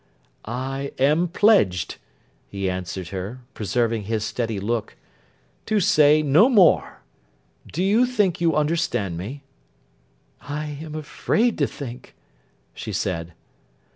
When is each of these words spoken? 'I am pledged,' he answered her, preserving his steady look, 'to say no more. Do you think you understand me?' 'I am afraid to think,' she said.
'I 0.45 0.93
am 0.97 1.27
pledged,' 1.27 1.97
he 2.49 2.67
answered 2.67 3.09
her, 3.09 3.41
preserving 3.53 4.05
his 4.05 4.23
steady 4.25 4.59
look, 4.59 4.97
'to 5.67 5.79
say 5.79 6.23
no 6.23 6.49
more. 6.49 7.01
Do 7.71 7.83
you 7.83 8.07
think 8.07 8.41
you 8.41 8.55
understand 8.55 9.15
me?' 9.15 9.43
'I 10.41 10.65
am 10.81 10.95
afraid 10.95 11.55
to 11.59 11.67
think,' 11.67 12.15
she 12.73 12.91
said. 12.91 13.33